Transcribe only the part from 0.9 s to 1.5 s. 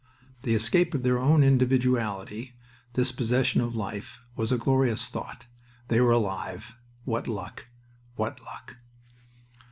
of their own